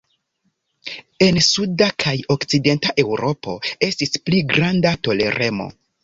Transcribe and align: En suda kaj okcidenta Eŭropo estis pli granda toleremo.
En 1.25 1.35
suda 1.47 1.89
kaj 2.03 2.13
okcidenta 2.35 2.93
Eŭropo 3.03 3.53
estis 3.89 4.13
pli 4.31 4.41
granda 4.55 4.95
toleremo. 5.09 5.69